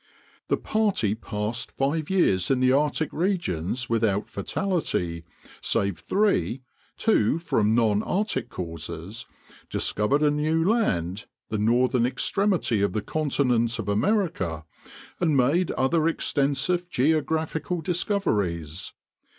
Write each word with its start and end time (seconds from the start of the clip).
The 0.47 0.57
party 0.57 1.13
passed 1.13 1.71
five 1.73 2.09
years 2.09 2.49
in 2.49 2.59
the 2.59 2.71
Arctic 2.71 3.13
regions 3.13 3.87
without 3.87 4.31
fatality, 4.31 5.25
save 5.61 5.99
three 5.99 6.63
(two 6.97 7.37
from 7.37 7.75
non 7.75 8.01
Arctic 8.01 8.49
causes), 8.49 9.27
discovered 9.69 10.23
a 10.23 10.31
new 10.31 10.67
land, 10.67 11.27
the 11.49 11.59
northern 11.59 12.07
extremity 12.07 12.81
of 12.81 12.93
the 12.93 13.03
continent 13.03 13.77
of 13.77 13.87
America, 13.87 14.65
and 15.19 15.37
made 15.37 15.69
other 15.73 16.07
extensive 16.07 16.89
geographical 16.89 17.79
discoveries. 17.81 18.93